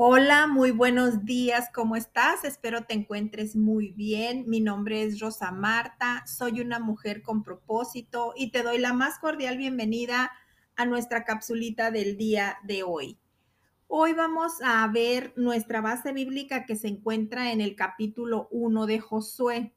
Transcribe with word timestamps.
Hola, 0.00 0.46
muy 0.46 0.70
buenos 0.70 1.24
días, 1.24 1.70
¿cómo 1.74 1.96
estás? 1.96 2.44
Espero 2.44 2.84
te 2.84 2.94
encuentres 2.94 3.56
muy 3.56 3.90
bien. 3.90 4.44
Mi 4.46 4.60
nombre 4.60 5.02
es 5.02 5.18
Rosa 5.18 5.50
Marta, 5.50 6.24
soy 6.24 6.60
una 6.60 6.78
mujer 6.78 7.20
con 7.20 7.42
propósito 7.42 8.32
y 8.36 8.52
te 8.52 8.62
doy 8.62 8.78
la 8.78 8.92
más 8.92 9.18
cordial 9.18 9.56
bienvenida 9.56 10.30
a 10.76 10.86
nuestra 10.86 11.24
capsulita 11.24 11.90
del 11.90 12.16
día 12.16 12.58
de 12.62 12.84
hoy. 12.84 13.18
Hoy 13.88 14.12
vamos 14.12 14.52
a 14.62 14.86
ver 14.86 15.32
nuestra 15.34 15.80
base 15.80 16.12
bíblica 16.12 16.64
que 16.64 16.76
se 16.76 16.86
encuentra 16.86 17.50
en 17.50 17.60
el 17.60 17.74
capítulo 17.74 18.46
1 18.52 18.86
de 18.86 19.00
Josué. 19.00 19.74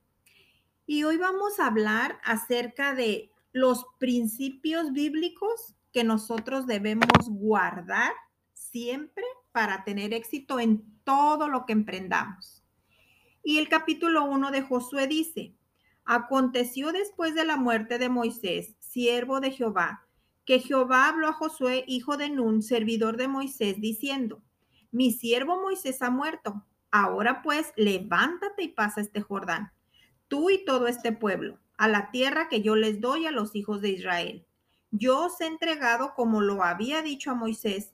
Y 0.85 1.03
hoy 1.03 1.17
vamos 1.17 1.59
a 1.59 1.65
hablar 1.65 2.19
acerca 2.24 2.93
de 2.93 3.32
los 3.54 3.88
principios 3.97 4.91
bíblicos 4.91 5.74
que 5.91 6.04
nosotros 6.04 6.68
debemos 6.68 7.27
guardar 7.27 8.11
siempre 8.54 9.25
para 9.51 9.83
tener 9.83 10.14
éxito 10.14 10.60
en 10.60 10.83
todo 11.04 11.47
lo 11.47 11.65
que 11.65 11.73
emprendamos. 11.73 12.64
Y 13.43 13.57
el 13.57 13.69
capítulo 13.69 14.25
1 14.25 14.51
de 14.51 14.61
Josué 14.61 15.07
dice, 15.07 15.55
aconteció 16.05 16.91
después 16.91 17.33
de 17.36 17.46
la 17.46 17.57
muerte 17.57 17.97
de 17.97 18.10
Moisés, 18.10 18.75
siervo 18.79 19.39
de 19.39 19.51
Jehová, 19.51 20.05
que 20.46 20.60
Jehová 20.60 21.07
habló 21.07 21.27
a 21.27 21.33
Josué, 21.33 21.83
hijo 21.87 22.18
de 22.18 22.29
Nun, 22.29 22.61
servidor 22.61 23.18
de 23.18 23.27
Moisés, 23.27 23.79
diciendo, 23.79 24.41
mi 24.91 25.11
siervo 25.11 25.61
Moisés 25.61 26.02
ha 26.02 26.10
muerto. 26.10 26.65
Ahora 26.91 27.41
pues, 27.41 27.71
levántate 27.77 28.63
y 28.63 28.68
pasa 28.68 29.02
este 29.02 29.21
Jordán, 29.21 29.71
tú 30.27 30.49
y 30.49 30.65
todo 30.65 30.88
este 30.88 31.13
pueblo, 31.13 31.60
a 31.77 31.88
la 31.88 32.11
tierra 32.11 32.49
que 32.49 32.61
yo 32.61 32.75
les 32.75 32.99
doy 32.99 33.25
a 33.25 33.31
los 33.31 33.55
hijos 33.55 33.81
de 33.81 33.89
Israel. 33.89 34.45
Yo 34.91 35.27
os 35.27 35.39
he 35.39 35.45
entregado, 35.45 36.13
como 36.16 36.41
lo 36.41 36.63
había 36.63 37.02
dicho 37.02 37.31
a 37.31 37.35
Moisés, 37.35 37.94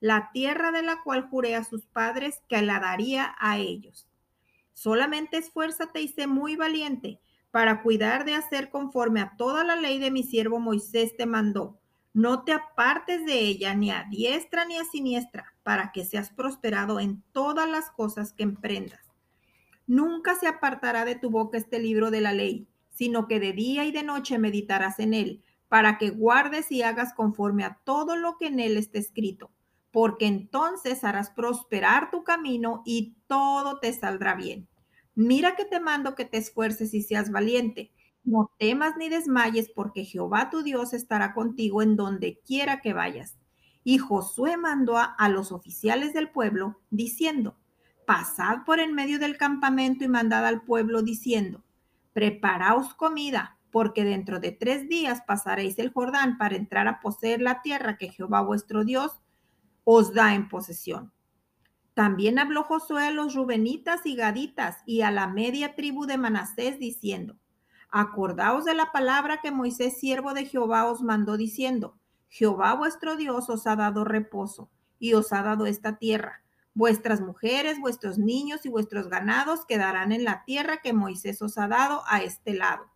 la 0.00 0.30
tierra 0.32 0.72
de 0.72 0.82
la 0.82 1.02
cual 1.02 1.28
juré 1.28 1.54
a 1.54 1.64
sus 1.64 1.84
padres 1.84 2.42
que 2.48 2.62
la 2.62 2.80
daría 2.80 3.36
a 3.38 3.58
ellos. 3.58 4.08
Solamente 4.72 5.36
esfuérzate 5.36 6.00
y 6.00 6.08
sé 6.08 6.26
muy 6.26 6.56
valiente 6.56 7.20
para 7.50 7.82
cuidar 7.82 8.24
de 8.24 8.34
hacer 8.34 8.70
conforme 8.70 9.20
a 9.20 9.36
toda 9.36 9.62
la 9.62 9.76
ley 9.76 9.98
de 9.98 10.10
mi 10.10 10.22
siervo 10.22 10.58
Moisés 10.58 11.16
te 11.16 11.26
mandó. 11.26 11.78
No 12.14 12.44
te 12.44 12.52
apartes 12.52 13.26
de 13.26 13.40
ella 13.40 13.74
ni 13.74 13.90
a 13.90 14.04
diestra 14.08 14.64
ni 14.64 14.76
a 14.78 14.84
siniestra, 14.84 15.52
para 15.62 15.92
que 15.92 16.04
seas 16.04 16.30
prosperado 16.30 16.98
en 16.98 17.22
todas 17.32 17.68
las 17.68 17.90
cosas 17.90 18.32
que 18.32 18.42
emprendas. 18.42 19.00
Nunca 19.86 20.34
se 20.34 20.46
apartará 20.46 21.04
de 21.04 21.16
tu 21.16 21.30
boca 21.30 21.58
este 21.58 21.78
libro 21.78 22.10
de 22.10 22.20
la 22.20 22.32
ley, 22.32 22.68
sino 22.90 23.28
que 23.28 23.38
de 23.38 23.52
día 23.52 23.84
y 23.84 23.92
de 23.92 24.02
noche 24.02 24.38
meditarás 24.38 24.98
en 24.98 25.12
él, 25.14 25.42
para 25.68 25.98
que 25.98 26.10
guardes 26.10 26.72
y 26.72 26.82
hagas 26.82 27.12
conforme 27.12 27.64
a 27.64 27.78
todo 27.84 28.16
lo 28.16 28.38
que 28.38 28.46
en 28.46 28.60
él 28.60 28.76
está 28.76 28.98
escrito 28.98 29.50
porque 29.90 30.26
entonces 30.26 31.04
harás 31.04 31.30
prosperar 31.30 32.10
tu 32.10 32.22
camino 32.22 32.82
y 32.84 33.16
todo 33.26 33.78
te 33.78 33.92
saldrá 33.92 34.34
bien. 34.34 34.68
Mira 35.14 35.56
que 35.56 35.64
te 35.64 35.80
mando 35.80 36.14
que 36.14 36.24
te 36.24 36.38
esfuerces 36.38 36.94
y 36.94 37.02
seas 37.02 37.30
valiente. 37.30 37.92
No 38.22 38.50
temas 38.58 38.96
ni 38.96 39.08
desmayes, 39.08 39.70
porque 39.70 40.04
Jehová 40.04 40.50
tu 40.50 40.62
Dios 40.62 40.92
estará 40.92 41.34
contigo 41.34 41.82
en 41.82 41.96
donde 41.96 42.40
quiera 42.46 42.80
que 42.80 42.92
vayas. 42.92 43.36
Y 43.82 43.98
Josué 43.98 44.56
mandó 44.56 44.98
a, 44.98 45.28
los 45.28 45.52
oficiales 45.52 46.12
del 46.12 46.30
pueblo, 46.30 46.80
diciendo, 46.90 47.56
Pasad 48.06 48.64
por 48.66 48.78
en 48.78 48.94
medio 48.94 49.18
del 49.18 49.36
campamento 49.36 50.04
y 50.04 50.08
mandad 50.08 50.46
al 50.46 50.62
pueblo, 50.62 51.02
diciendo, 51.02 51.64
Preparaos 52.12 52.94
comida, 52.94 53.58
porque 53.70 54.04
dentro 54.04 54.38
de 54.38 54.52
tres 54.52 54.88
días 54.88 55.22
pasaréis 55.26 55.78
el 55.78 55.92
Jordán 55.92 56.36
para 56.36 56.56
entrar 56.56 56.88
a 56.88 57.00
poseer 57.00 57.40
la 57.40 57.62
tierra 57.62 57.96
que 57.96 58.10
Jehová 58.10 58.42
vuestro 58.42 58.84
Dios 58.84 59.20
os 59.84 60.12
da 60.12 60.34
en 60.34 60.48
posesión. 60.48 61.12
También 61.94 62.38
habló 62.38 62.62
Josué 62.64 63.08
a 63.08 63.10
los 63.10 63.34
rubenitas 63.34 64.06
y 64.06 64.14
gaditas 64.14 64.78
y 64.86 65.02
a 65.02 65.10
la 65.10 65.26
media 65.26 65.74
tribu 65.74 66.06
de 66.06 66.18
Manasés 66.18 66.78
diciendo, 66.78 67.36
acordaos 67.90 68.64
de 68.64 68.74
la 68.74 68.92
palabra 68.92 69.40
que 69.42 69.50
Moisés, 69.50 69.98
siervo 69.98 70.32
de 70.32 70.46
Jehová, 70.46 70.86
os 70.86 71.02
mandó 71.02 71.36
diciendo, 71.36 71.98
Jehová 72.28 72.74
vuestro 72.74 73.16
Dios 73.16 73.50
os 73.50 73.66
ha 73.66 73.74
dado 73.74 74.04
reposo 74.04 74.70
y 74.98 75.14
os 75.14 75.32
ha 75.32 75.42
dado 75.42 75.66
esta 75.66 75.98
tierra. 75.98 76.42
Vuestras 76.72 77.20
mujeres, 77.20 77.80
vuestros 77.80 78.16
niños 78.18 78.64
y 78.64 78.68
vuestros 78.68 79.08
ganados 79.08 79.66
quedarán 79.66 80.12
en 80.12 80.22
la 80.22 80.44
tierra 80.44 80.80
que 80.80 80.92
Moisés 80.92 81.42
os 81.42 81.58
ha 81.58 81.66
dado 81.66 82.04
a 82.06 82.22
este 82.22 82.54
lado, 82.54 82.88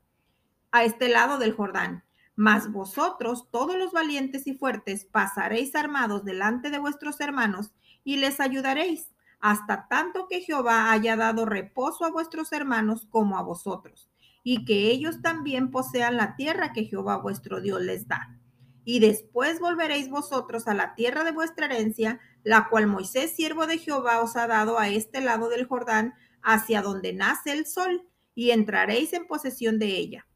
a 0.71 0.85
este 0.85 1.09
lado 1.09 1.39
del 1.39 1.53
Jordán 1.53 2.04
mas 2.37 2.73
vosotros, 2.73 3.49
todos 3.51 3.77
los 3.77 3.93
valientes 3.93 4.47
y 4.47 4.55
fuertes, 4.55 5.05
pasaréis 5.05 5.75
armados 5.75 6.25
delante 6.25 6.71
de 6.71 6.79
vuestros 6.79 7.21
hermanos 7.21 7.73
y 8.03 8.17
les 8.17 8.41
ayudaréis, 8.41 9.11
hasta 9.41 9.87
tanto 9.89 10.27
que 10.29 10.41
Jehová 10.41 10.91
haya 10.91 11.17
dado 11.17 11.45
reposo 11.47 12.05
a 12.05 12.11
vuestros 12.11 12.53
hermanos 12.53 13.07
como 13.11 13.39
a 13.39 13.43
vosotros, 13.43 14.11
y 14.43 14.65
que 14.65 14.91
ellos 14.91 15.23
también 15.23 15.71
posean 15.71 16.17
la 16.17 16.35
tierra 16.37 16.73
que 16.73 16.85
Jehová 16.85 17.19
vuestro 17.19 17.61
Dios 17.61 17.81
les 17.81 18.09
da. 18.09 18.39
Y 18.85 18.99
después 18.99 19.61
volveréis 19.61 20.11
vosotros 20.11 20.67
a 20.67 20.75
la 20.75 20.95
tierra 20.95 21.25
de 21.25 21.33
vuestra 21.33 21.67
herencia, 21.67 22.21
la 22.43 22.69
cual 22.69 22.87
Moisés, 22.87 23.35
siervo 23.35 23.67
de 23.67 23.79
Jehová, 23.79 24.21
os 24.21 24.37
ha 24.37 24.47
dado 24.47 24.79
a 24.79 24.89
este 24.89 25.21
lado 25.21 25.49
del 25.49 25.67
Jordán, 25.67 26.15
hacia 26.43 26.83
donde 26.83 27.15
nace 27.15 27.53
el 27.53 27.65
sol, 27.65 28.03
y 28.35 28.51
entraréis 28.51 29.13
en 29.13 29.27
posesión 29.27 29.79
de 29.79 29.97
ella 29.97 30.27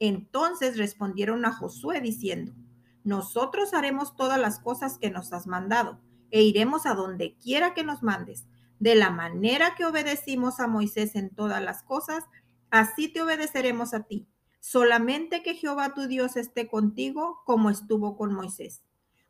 entonces 0.00 0.76
respondieron 0.76 1.44
a 1.44 1.52
Josué 1.52 2.00
diciendo, 2.00 2.52
nosotros 3.04 3.74
haremos 3.74 4.16
todas 4.16 4.38
las 4.38 4.60
cosas 4.60 4.98
que 4.98 5.10
nos 5.10 5.32
has 5.32 5.46
mandado 5.46 5.98
e 6.30 6.42
iremos 6.42 6.86
a 6.86 6.94
donde 6.94 7.36
quiera 7.36 7.74
que 7.74 7.84
nos 7.84 8.02
mandes. 8.02 8.46
De 8.78 8.94
la 8.94 9.10
manera 9.10 9.74
que 9.74 9.86
obedecimos 9.86 10.60
a 10.60 10.68
Moisés 10.68 11.16
en 11.16 11.30
todas 11.30 11.62
las 11.62 11.82
cosas, 11.82 12.24
así 12.70 13.08
te 13.08 13.22
obedeceremos 13.22 13.94
a 13.94 14.04
ti. 14.04 14.28
Solamente 14.60 15.42
que 15.42 15.54
Jehová 15.54 15.94
tu 15.94 16.06
Dios 16.06 16.36
esté 16.36 16.68
contigo 16.68 17.40
como 17.44 17.70
estuvo 17.70 18.16
con 18.16 18.34
Moisés. 18.34 18.82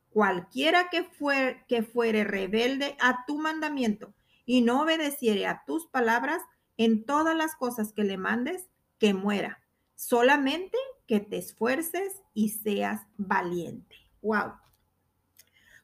Cualquiera 0.09 0.89
que, 0.89 1.03
fuere, 1.03 2.23
rebelde 2.23 2.95
a 2.99 3.25
tu 3.25 3.39
mandamiento 3.39 4.13
y 4.45 4.61
no 4.61 4.81
obedeciere 4.81 5.47
a 5.47 5.63
tus 5.65 5.87
palabras 5.87 6.41
en 6.77 7.05
todas 7.05 7.35
las 7.35 7.55
cosas 7.55 7.93
que 7.93 8.03
le 8.03 8.17
mandes, 8.17 8.67
que 8.97 9.13
muera 9.13 9.59
solamente 9.99 10.77
que 11.07 11.19
te 11.19 11.37
esfuerces 11.37 12.21
y 12.33 12.51
seas 12.51 13.01
valiente. 13.17 13.97
Wow. 14.21 14.53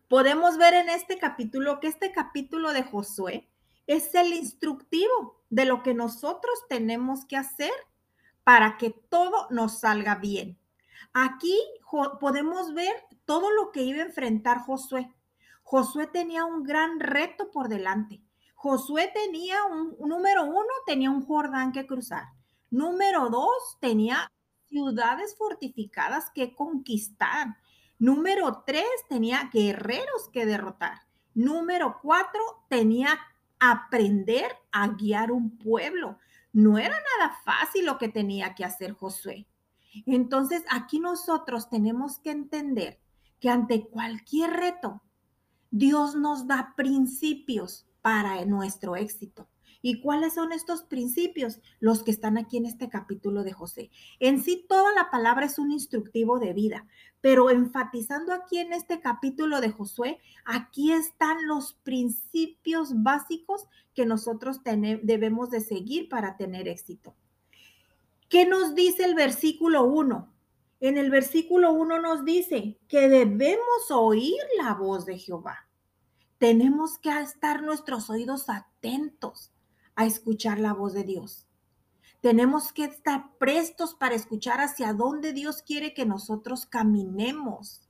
Podemos 0.08 0.58
ver 0.58 0.74
en 0.74 0.88
este 0.88 1.18
capítulo 1.18 1.82
que 1.82 1.88
este 1.88 2.14
capítulo 2.14 2.72
de 2.72 2.84
Josué 2.84 3.50
es 3.88 4.16
el 4.16 4.32
instructivo 4.32 5.44
de 5.50 5.66
lo 5.66 5.84
que 5.84 5.94
nosotros 5.94 6.54
tenemos 6.70 7.26
que 7.26 7.36
hacer 7.36 7.74
para 8.46 8.78
que 8.78 8.92
todo 8.92 9.48
nos 9.50 9.82
salga 9.82 10.16
bien. 10.16 10.58
Aquí 11.12 11.60
podemos 12.22 12.74
ver 12.74 12.94
todo 13.26 13.52
lo 13.52 13.74
que 13.74 13.84
iba 13.84 14.02
a 14.02 14.06
enfrentar 14.06 14.60
Josué. 14.60 15.14
Josué 15.62 16.08
tenía 16.08 16.46
un 16.46 16.64
gran 16.64 17.02
reto 17.02 17.52
por 17.52 17.68
delante. 17.68 18.22
Josué 18.54 19.12
tenía 19.14 19.66
un, 19.66 19.98
número 20.08 20.46
uno, 20.46 20.72
tenía 20.86 21.12
un 21.12 21.26
Jordán 21.26 21.74
que 21.74 21.86
cruzar. 21.86 22.28
Número 22.70 23.30
dos, 23.30 23.78
tenía 23.80 24.32
ciudades 24.68 25.36
fortificadas 25.38 26.30
que 26.32 26.56
conquistar. 26.56 27.58
Número 28.00 28.64
tres, 28.66 28.86
tenía 29.10 29.50
guerreros 29.54 30.30
que 30.34 30.46
derrotar. 30.46 31.02
Número 31.34 32.00
cuatro, 32.02 32.42
tenía 32.70 33.20
aprender 33.60 34.52
a 34.72 34.88
guiar 34.90 35.32
un 35.32 35.58
pueblo. 35.58 36.18
No 36.54 36.78
era 36.78 36.96
nada 36.96 37.38
fácil 37.44 37.86
lo 37.86 37.98
que 37.98 38.10
tenía 38.10 38.56
que 38.56 38.66
hacer 38.66 38.94
Josué. 38.94 39.48
Entonces, 40.06 40.64
aquí 40.70 41.00
nosotros 41.00 41.70
tenemos 41.70 42.20
que 42.20 42.32
entender 42.32 43.00
que 43.40 43.50
ante 43.50 43.88
cualquier 43.88 44.52
reto, 44.52 45.02
Dios 45.72 46.16
nos 46.16 46.48
da 46.48 46.74
principios 46.76 47.86
para 48.02 48.44
nuestro 48.46 48.96
éxito. 48.96 49.48
¿Y 49.88 50.02
cuáles 50.02 50.34
son 50.34 50.52
estos 50.52 50.82
principios? 50.82 51.60
Los 51.80 52.02
que 52.02 52.10
están 52.10 52.40
aquí 52.40 52.58
en 52.58 52.66
este 52.66 52.90
capítulo 52.90 53.44
de 53.44 53.54
José. 53.54 53.92
En 54.20 54.42
sí, 54.42 54.66
toda 54.68 54.92
la 54.96 55.12
palabra 55.12 55.46
es 55.46 55.60
un 55.60 55.72
instructivo 55.72 56.40
de 56.40 56.54
vida, 56.54 56.88
pero 57.22 57.52
enfatizando 57.52 58.34
aquí 58.34 58.58
en 58.58 58.74
este 58.74 59.00
capítulo 59.00 59.62
de 59.62 59.70
Josué, 59.70 60.20
aquí 60.44 60.92
están 60.92 61.46
los 61.46 61.76
principios 61.84 63.04
básicos 63.04 63.68
que 63.94 64.08
nosotros 64.08 64.62
debemos 64.64 65.52
de 65.52 65.62
seguir 65.62 66.10
para 66.10 66.36
tener 66.36 66.68
éxito. 66.68 67.14
¿Qué 68.28 68.48
nos 68.48 68.74
dice 68.74 69.06
el 69.06 69.14
versículo 69.14 69.84
1? 69.84 70.34
En 70.80 70.98
el 70.98 71.12
versículo 71.12 71.74
1 71.74 72.02
nos 72.02 72.26
dice 72.26 72.80
que 72.88 73.08
debemos 73.08 73.92
oír 73.92 74.42
la 74.58 74.74
voz 74.74 75.06
de 75.06 75.20
Jehová. 75.20 75.68
Tenemos 76.40 76.98
que 76.98 77.12
estar 77.20 77.62
nuestros 77.62 78.10
oídos 78.10 78.50
atentos 78.50 79.52
a 79.96 80.06
escuchar 80.06 80.60
la 80.60 80.74
voz 80.74 80.94
de 80.94 81.04
Dios. 81.04 81.48
Tenemos 82.22 82.72
que 82.74 82.86
estar 82.86 83.38
prestos 83.38 83.94
para 83.94 84.16
escuchar 84.16 84.60
hacia 84.60 84.94
dónde 84.94 85.34
Dios 85.34 85.62
quiere 85.62 85.94
que 85.94 86.06
nosotros 86.06 86.66
caminemos. 86.66 87.88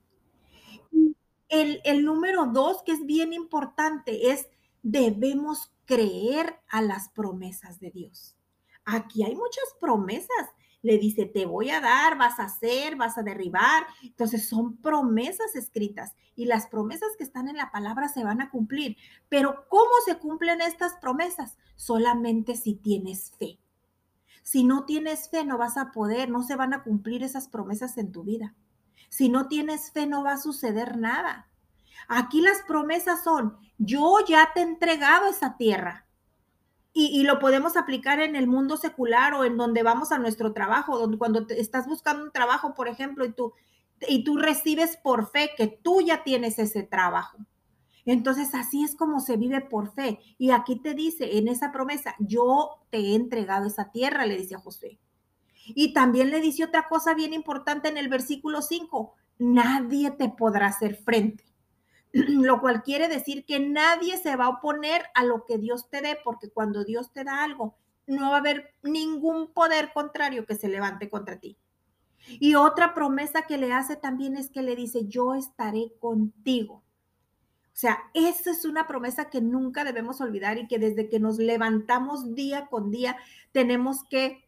El, 1.47 1.81
el 1.85 2.03
número 2.03 2.47
dos, 2.47 2.83
que 2.83 2.91
es 2.91 3.05
bien 3.05 3.33
importante, 3.33 4.31
es 4.31 4.47
debemos 4.83 5.71
creer 5.85 6.59
a 6.67 6.81
las 6.81 7.09
promesas 7.09 7.79
de 7.79 7.91
Dios. 7.91 8.35
Aquí 8.83 9.23
hay 9.23 9.35
muchas 9.35 9.65
promesas 9.79 10.49
le 10.85 10.99
dice, 10.99 11.25
te 11.25 11.47
voy 11.47 11.71
a 11.71 11.81
dar, 11.81 12.15
vas 12.15 12.39
a 12.39 12.43
hacer, 12.43 12.95
vas 12.95 13.17
a 13.17 13.23
derribar. 13.23 13.87
Entonces 14.03 14.47
son 14.47 14.77
promesas 14.77 15.55
escritas 15.55 16.13
y 16.35 16.45
las 16.45 16.67
promesas 16.67 17.09
que 17.17 17.23
están 17.23 17.47
en 17.47 17.57
la 17.57 17.71
palabra 17.71 18.07
se 18.07 18.23
van 18.23 18.39
a 18.39 18.51
cumplir. 18.51 18.95
Pero 19.27 19.65
¿cómo 19.67 19.89
se 20.05 20.19
cumplen 20.19 20.61
estas 20.61 20.93
promesas? 20.97 21.57
Solamente 21.75 22.55
si 22.55 22.75
tienes 22.75 23.31
fe. 23.39 23.59
Si 24.43 24.63
no 24.63 24.85
tienes 24.85 25.27
fe, 25.29 25.43
no 25.43 25.57
vas 25.57 25.75
a 25.75 25.91
poder, 25.91 26.29
no 26.29 26.43
se 26.43 26.55
van 26.55 26.75
a 26.75 26.83
cumplir 26.83 27.23
esas 27.23 27.47
promesas 27.47 27.97
en 27.97 28.11
tu 28.11 28.23
vida. 28.23 28.53
Si 29.09 29.27
no 29.27 29.47
tienes 29.47 29.91
fe, 29.91 30.05
no 30.05 30.23
va 30.23 30.33
a 30.33 30.37
suceder 30.37 30.97
nada. 30.97 31.49
Aquí 32.07 32.41
las 32.41 32.61
promesas 32.67 33.23
son, 33.23 33.57
yo 33.79 34.19
ya 34.27 34.51
te 34.53 34.59
he 34.59 34.63
entregado 34.63 35.27
esa 35.27 35.57
tierra 35.57 36.04
y, 36.97 37.23
lo 37.23 37.39
podemos 37.39 37.75
aplicar 37.75 38.21
en 38.21 38.37
el 38.37 38.47
mundo 38.47 38.77
secular 38.77 39.33
o 39.33 39.43
en 39.43 39.57
donde 39.57 39.83
vamos 39.83 40.13
a 40.13 40.17
nuestro 40.17 40.53
trabajo, 40.53 40.97
donde 40.97 41.17
cuando 41.17 41.45
estás 41.49 41.87
buscando 41.87 42.23
un 42.23 42.31
trabajo, 42.31 42.73
por 42.73 42.87
ejemplo, 42.87 43.25
y 43.25 43.33
tú, 43.33 43.51
y 44.07 44.23
tú 44.23 44.37
recibes 44.37 44.95
por 44.95 45.29
fe 45.29 45.51
que 45.57 45.67
tú 45.67 45.99
ya 45.99 46.23
tienes 46.23 46.57
ese 46.57 46.83
trabajo. 46.83 47.37
Entonces 48.05 48.55
así 48.55 48.85
es 48.85 48.95
como 48.95 49.19
se 49.19 49.35
vive 49.35 49.59
por 49.59 49.93
fe. 49.93 50.21
Y 50.37 50.51
aquí 50.51 50.77
te 50.77 50.93
dice 50.93 51.37
en 51.37 51.49
esa 51.49 51.73
promesa, 51.73 52.15
yo 52.17 52.77
te 52.91 52.97
he 52.99 53.15
entregado 53.15 53.67
esa 53.67 53.91
tierra, 53.91 54.25
le 54.25 54.37
dice 54.37 54.55
a 54.55 54.59
José. 54.59 54.97
Y 55.67 55.93
también 55.93 56.29
le 56.29 56.39
dice 56.39 56.63
otra 56.63 56.87
cosa 56.87 57.13
bien 57.13 57.33
importante 57.33 57.89
en 57.89 57.97
el 57.97 58.07
versículo 58.07 58.61
5, 58.61 59.13
nadie 59.39 60.11
te 60.11 60.29
podrá 60.29 60.67
hacer 60.67 60.95
frente. 60.95 61.43
lo 62.27 62.61
cual 62.61 62.81
quiere 62.81 63.09
decir 63.09 63.45
que 63.45 63.59
nadie 63.59 64.17
se 64.17 64.37
va 64.37 64.45
a 64.45 64.49
oponer 64.49 65.03
a 65.15 65.25
lo 65.25 65.43
que 65.45 65.57
Dios 65.57 65.89
te 65.89 66.01
dé, 66.01 66.17
porque 66.23 66.49
cuando 66.49 66.85
Dios 66.85 67.11
te 67.11 67.25
da 67.25 67.43
algo, 67.43 67.75
no 68.07 68.29
va 68.29 68.37
a 68.37 68.39
haber 68.39 68.73
ningún 68.83 69.51
poder 69.51 69.91
contrario 69.93 70.45
que 70.45 70.55
se 70.55 70.69
levante 70.69 71.09
contra 71.09 71.39
ti. 71.39 71.57
Y 72.27 72.55
otra 72.55 72.93
promesa 72.93 73.45
que 73.45 73.57
le 73.57 73.73
hace 73.73 73.97
también 73.97 74.37
es 74.37 74.49
que 74.49 74.61
le 74.61 74.75
dice, 74.77 75.05
yo 75.07 75.35
estaré 75.35 75.91
contigo. 75.99 76.75
O 76.75 77.77
sea, 77.77 77.99
esa 78.13 78.51
es 78.51 78.63
una 78.63 78.87
promesa 78.87 79.29
que 79.29 79.41
nunca 79.41 79.83
debemos 79.83 80.21
olvidar 80.21 80.57
y 80.57 80.67
que 80.67 80.79
desde 80.79 81.09
que 81.09 81.19
nos 81.19 81.37
levantamos 81.37 82.33
día 82.33 82.67
con 82.67 82.91
día 82.91 83.17
tenemos 83.51 84.05
que 84.09 84.47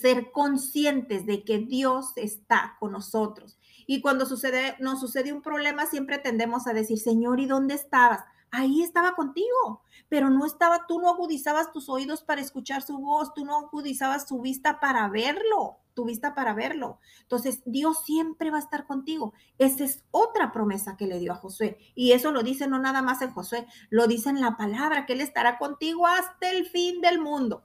ser 0.00 0.32
conscientes 0.32 1.26
de 1.26 1.44
que 1.44 1.58
Dios 1.58 2.12
está 2.16 2.76
con 2.80 2.92
nosotros 2.92 3.58
y 3.86 4.00
cuando 4.00 4.26
sucede, 4.26 4.76
nos 4.78 5.00
sucede 5.00 5.32
un 5.32 5.42
problema, 5.42 5.86
siempre 5.86 6.18
tendemos 6.18 6.66
a 6.66 6.72
decir, 6.72 6.98
Señor, 6.98 7.40
¿y 7.40 7.46
dónde 7.46 7.74
estabas? 7.74 8.24
Ahí 8.50 8.82
estaba 8.82 9.14
contigo, 9.14 9.82
pero 10.10 10.28
no 10.28 10.44
estaba, 10.44 10.86
tú 10.86 11.00
no 11.00 11.08
agudizabas 11.08 11.72
tus 11.72 11.88
oídos 11.88 12.22
para 12.22 12.42
escuchar 12.42 12.82
su 12.82 12.98
voz, 12.98 13.32
tú 13.32 13.46
no 13.46 13.56
agudizabas 13.56 14.28
su 14.28 14.42
vista 14.42 14.78
para 14.78 15.08
verlo, 15.08 15.78
tu 15.94 16.04
vista 16.04 16.34
para 16.34 16.52
verlo. 16.52 16.98
Entonces, 17.22 17.62
Dios 17.64 18.04
siempre 18.04 18.50
va 18.50 18.58
a 18.58 18.60
estar 18.60 18.86
contigo. 18.86 19.32
Esa 19.56 19.84
es 19.84 20.04
otra 20.10 20.52
promesa 20.52 20.98
que 20.98 21.06
le 21.06 21.18
dio 21.18 21.32
a 21.32 21.36
Josué. 21.36 21.78
Y 21.94 22.12
eso 22.12 22.30
lo 22.30 22.42
dice 22.42 22.68
no 22.68 22.78
nada 22.78 23.00
más 23.00 23.22
en 23.22 23.32
Josué, 23.32 23.66
lo 23.88 24.06
dice 24.06 24.28
en 24.28 24.42
la 24.42 24.58
palabra, 24.58 25.06
que 25.06 25.14
Él 25.14 25.22
estará 25.22 25.56
contigo 25.56 26.06
hasta 26.06 26.50
el 26.50 26.66
fin 26.66 27.00
del 27.00 27.20
mundo. 27.20 27.64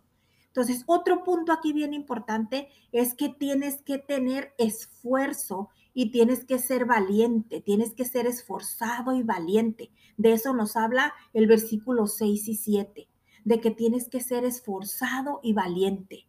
Entonces, 0.57 0.83
otro 0.87 1.23
punto 1.23 1.51
aquí 1.51 1.73
bien 1.73 1.93
importante 1.93 2.69
es 2.91 3.13
que 3.13 3.29
tienes 3.29 3.81
que 3.83 3.97
tener 3.97 4.55
esfuerzo 4.57 5.69
y 5.99 6.11
tienes 6.11 6.45
que 6.45 6.59
ser 6.59 6.85
valiente, 6.85 7.59
tienes 7.59 7.95
que 7.95 8.05
ser 8.05 8.27
esforzado 8.27 9.15
y 9.15 9.23
valiente. 9.23 9.89
De 10.15 10.31
eso 10.31 10.53
nos 10.53 10.75
habla 10.75 11.11
el 11.33 11.47
versículo 11.47 12.05
6 12.05 12.49
y 12.49 12.53
7, 12.53 13.07
de 13.44 13.59
que 13.59 13.71
tienes 13.71 14.07
que 14.07 14.21
ser 14.21 14.45
esforzado 14.45 15.39
y 15.41 15.53
valiente. 15.53 16.27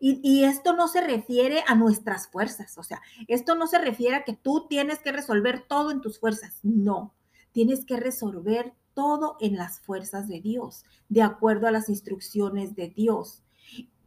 Y, 0.00 0.18
y, 0.24 0.42
esto 0.42 0.72
no 0.74 0.88
se 0.88 1.00
refiere 1.00 1.62
a 1.68 1.76
nuestras 1.76 2.26
fuerzas, 2.26 2.76
o 2.76 2.82
sea, 2.82 3.00
esto 3.28 3.54
no 3.54 3.68
se 3.68 3.78
refiere 3.78 4.16
a 4.16 4.24
que 4.24 4.32
tú 4.32 4.66
tienes 4.68 4.98
que 4.98 5.12
resolver 5.12 5.64
todo 5.68 5.92
en 5.92 6.00
tus 6.00 6.18
fuerzas, 6.18 6.58
no, 6.64 7.14
tienes 7.52 7.84
que 7.84 7.96
resolver 7.96 8.74
todo 8.94 9.36
en 9.38 9.54
las 9.54 9.78
fuerzas 9.78 10.26
de 10.26 10.40
Dios, 10.40 10.84
de 11.08 11.22
acuerdo 11.22 11.68
a 11.68 11.70
las 11.70 11.88
instrucciones 11.88 12.74
de 12.74 12.88
Dios. 12.88 13.43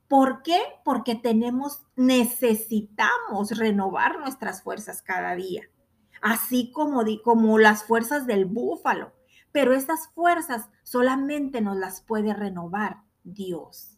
¿Por 0.08 0.42
qué? 0.42 0.60
Porque 0.86 1.16
tenemos, 1.16 1.84
necesitamos 1.98 3.58
renovar 3.58 4.20
nuestras 4.20 4.62
fuerzas 4.62 5.02
cada 5.02 5.36
día, 5.36 5.64
así 6.22 6.72
como, 6.72 7.04
como 7.24 7.60
las 7.60 7.84
fuerzas 7.84 8.26
del 8.26 8.46
búfalo. 8.46 9.12
Pero 9.52 9.74
esas 9.74 10.10
fuerzas 10.10 10.70
solamente 10.84 11.62
nos 11.62 11.76
las 11.76 12.02
puede 12.02 12.34
renovar 12.34 13.02
Dios. 13.24 13.98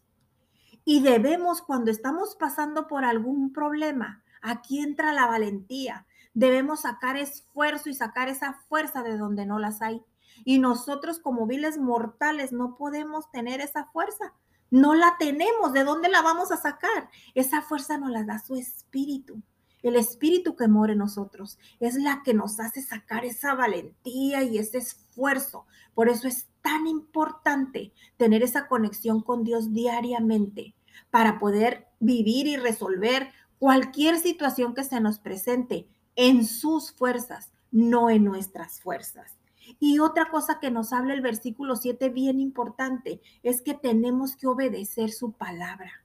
Y 0.84 1.00
debemos, 1.00 1.62
cuando 1.62 1.90
estamos 1.90 2.34
pasando 2.34 2.88
por 2.88 3.04
algún 3.04 3.52
problema, 3.52 4.24
aquí 4.42 4.80
entra 4.80 5.12
la 5.12 5.26
valentía. 5.26 6.06
Debemos 6.34 6.80
sacar 6.80 7.16
esfuerzo 7.16 7.88
y 7.88 7.94
sacar 7.94 8.28
esa 8.28 8.54
fuerza 8.68 9.02
de 9.02 9.16
donde 9.16 9.46
no 9.46 9.60
las 9.60 9.82
hay. 9.82 10.02
Y 10.44 10.58
nosotros 10.58 11.20
como 11.20 11.46
viles 11.46 11.78
mortales 11.78 12.52
no 12.52 12.76
podemos 12.76 13.30
tener 13.30 13.60
esa 13.60 13.86
fuerza 13.86 14.32
no 14.70 14.94
la 14.94 15.16
tenemos. 15.18 15.72
¿De 15.72 15.84
dónde 15.84 16.08
la 16.08 16.22
vamos 16.22 16.52
a 16.52 16.56
sacar? 16.56 17.10
Esa 17.34 17.62
fuerza 17.62 17.98
nos 17.98 18.10
la 18.10 18.24
da 18.24 18.38
su 18.38 18.56
espíritu. 18.56 19.42
El 19.82 19.96
espíritu 19.96 20.56
que 20.56 20.68
mora 20.68 20.92
en 20.92 20.98
nosotros 20.98 21.58
es 21.80 21.94
la 21.94 22.22
que 22.22 22.34
nos 22.34 22.60
hace 22.60 22.82
sacar 22.82 23.24
esa 23.24 23.54
valentía 23.54 24.42
y 24.42 24.58
ese 24.58 24.78
esfuerzo. 24.78 25.66
Por 25.94 26.08
eso 26.08 26.28
es 26.28 26.48
tan 26.60 26.86
importante 26.86 27.92
tener 28.16 28.42
esa 28.42 28.68
conexión 28.68 29.22
con 29.22 29.42
Dios 29.42 29.72
diariamente 29.72 30.74
para 31.10 31.38
poder 31.38 31.88
vivir 31.98 32.46
y 32.46 32.56
resolver 32.56 33.30
cualquier 33.58 34.18
situación 34.18 34.74
que 34.74 34.84
se 34.84 35.00
nos 35.00 35.18
presente 35.18 35.88
en 36.14 36.44
sus 36.44 36.92
fuerzas, 36.92 37.50
no 37.70 38.10
en 38.10 38.24
nuestras 38.24 38.80
fuerzas. 38.80 39.39
Y 39.78 39.98
otra 39.98 40.30
cosa 40.30 40.58
que 40.60 40.70
nos 40.70 40.92
habla 40.92 41.14
el 41.14 41.20
versículo 41.20 41.76
7 41.76 42.08
bien 42.08 42.40
importante 42.40 43.20
es 43.42 43.62
que 43.62 43.74
tenemos 43.74 44.36
que 44.36 44.46
obedecer 44.46 45.10
su 45.10 45.32
palabra. 45.32 46.04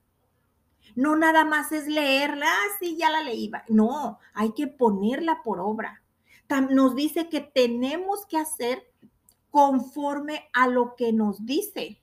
No 0.95 1.15
nada 1.15 1.43
más 1.43 1.71
es 1.71 1.87
leerla, 1.87 2.45
ah, 2.47 2.77
sí, 2.79 2.95
ya 2.97 3.09
la 3.09 3.23
leí. 3.23 3.51
No, 3.69 4.19
hay 4.33 4.53
que 4.53 4.67
ponerla 4.67 5.41
por 5.43 5.59
obra. 5.59 6.03
Nos 6.69 6.95
dice 6.95 7.27
que 7.27 7.41
tenemos 7.41 8.25
que 8.27 8.37
hacer 8.37 8.83
conforme 9.49 10.49
a 10.53 10.67
lo 10.67 10.95
que 10.95 11.11
nos 11.11 11.45
dice, 11.45 12.01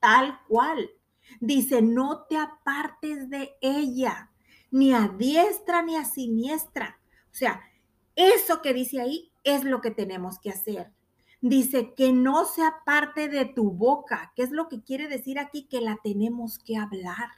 tal 0.00 0.40
cual. 0.48 0.90
Dice, 1.40 1.82
no 1.82 2.24
te 2.28 2.36
apartes 2.36 3.28
de 3.30 3.56
ella, 3.60 4.30
ni 4.70 4.92
a 4.92 5.08
diestra 5.08 5.82
ni 5.82 5.96
a 5.96 6.04
siniestra. 6.04 7.00
O 7.30 7.34
sea, 7.34 7.60
eso 8.14 8.62
que 8.62 8.74
dice 8.74 9.00
ahí 9.00 9.32
es 9.44 9.64
lo 9.64 9.80
que 9.80 9.90
tenemos 9.90 10.38
que 10.38 10.50
hacer. 10.50 10.92
Dice 11.40 11.92
que 11.94 12.12
no 12.12 12.46
sea 12.46 12.76
parte 12.86 13.28
de 13.28 13.44
tu 13.44 13.70
boca. 13.70 14.32
¿Qué 14.34 14.42
es 14.42 14.50
lo 14.50 14.68
que 14.68 14.82
quiere 14.82 15.08
decir 15.08 15.38
aquí? 15.38 15.64
Que 15.64 15.80
la 15.80 15.98
tenemos 16.02 16.58
que 16.58 16.76
hablar. 16.76 17.28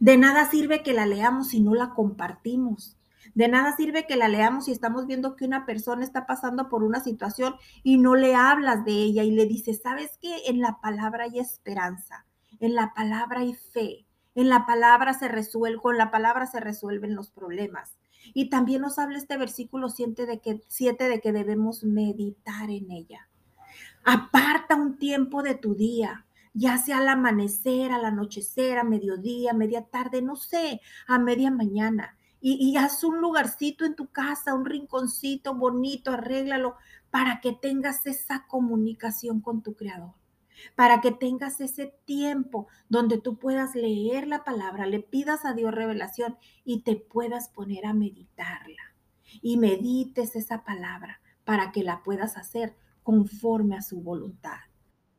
De 0.00 0.16
nada 0.16 0.50
sirve 0.50 0.82
que 0.82 0.94
la 0.94 1.06
leamos 1.06 1.48
si 1.48 1.60
no 1.60 1.74
la 1.74 1.90
compartimos. 1.90 2.96
De 3.34 3.48
nada 3.48 3.76
sirve 3.76 4.06
que 4.06 4.16
la 4.16 4.28
leamos 4.28 4.64
si 4.64 4.72
estamos 4.72 5.06
viendo 5.06 5.36
que 5.36 5.44
una 5.44 5.66
persona 5.66 6.04
está 6.04 6.26
pasando 6.26 6.68
por 6.68 6.82
una 6.82 7.00
situación 7.00 7.56
y 7.82 7.98
no 7.98 8.14
le 8.14 8.34
hablas 8.34 8.84
de 8.84 8.92
ella 8.92 9.24
y 9.24 9.30
le 9.30 9.46
dices, 9.46 9.82
¿sabes 9.82 10.18
qué? 10.20 10.44
En 10.46 10.60
la 10.60 10.80
palabra 10.80 11.24
hay 11.24 11.38
esperanza, 11.38 12.24
en 12.60 12.74
la 12.74 12.94
palabra 12.94 13.40
hay 13.40 13.54
fe, 13.54 14.05
en 14.36 14.50
la 14.50 14.66
palabra 14.66 15.14
se 15.14 15.28
resuelve, 15.28 15.80
con 15.80 15.96
la 15.96 16.10
palabra 16.10 16.46
se 16.46 16.60
resuelven 16.60 17.16
los 17.16 17.30
problemas. 17.30 17.96
Y 18.34 18.50
también 18.50 18.82
nos 18.82 18.98
habla 18.98 19.16
este 19.16 19.38
versículo 19.38 19.88
7 19.88 20.26
de 20.26 20.40
que, 20.40 20.60
de 20.60 21.20
que 21.22 21.32
debemos 21.32 21.84
meditar 21.84 22.70
en 22.70 22.90
ella. 22.90 23.28
Aparta 24.04 24.76
un 24.76 24.98
tiempo 24.98 25.42
de 25.42 25.54
tu 25.54 25.74
día. 25.74 26.22
ya 26.58 26.78
sea 26.78 26.98
al 26.98 27.08
amanecer, 27.08 27.92
al 27.92 28.06
anochecer, 28.06 28.78
a 28.78 28.84
mediodía, 28.84 29.50
a 29.50 29.54
media 29.54 29.82
tarde, 29.82 30.22
no 30.22 30.36
sé, 30.36 30.80
a 31.06 31.18
media 31.18 31.50
mañana. 31.50 32.16
Y, 32.40 32.54
y, 32.70 32.76
haz 32.78 33.04
un 33.04 33.20
lugarcito 33.20 33.84
en 33.84 33.94
tu 33.94 34.08
casa, 34.08 34.54
un 34.54 34.64
rinconcito 34.64 35.54
bonito, 35.54 36.12
arréglalo 36.12 36.76
para 37.10 37.40
que 37.42 37.52
tengas 37.52 38.06
esa 38.06 38.46
comunicación 38.46 39.40
con 39.42 39.62
tu 39.62 39.74
creador 39.74 40.14
para 40.74 41.00
que 41.00 41.10
tengas 41.10 41.60
ese 41.60 41.94
tiempo 42.04 42.66
donde 42.88 43.18
tú 43.18 43.38
puedas 43.38 43.74
leer 43.74 44.26
la 44.26 44.44
palabra, 44.44 44.86
le 44.86 45.00
pidas 45.00 45.44
a 45.44 45.52
Dios 45.52 45.74
revelación 45.74 46.36
y 46.64 46.82
te 46.82 46.96
puedas 46.96 47.48
poner 47.48 47.86
a 47.86 47.94
meditarla. 47.94 48.94
Y 49.42 49.56
medites 49.56 50.36
esa 50.36 50.64
palabra 50.64 51.20
para 51.44 51.72
que 51.72 51.82
la 51.82 52.02
puedas 52.02 52.36
hacer 52.36 52.74
conforme 53.02 53.76
a 53.76 53.82
su 53.82 54.00
voluntad. 54.00 54.58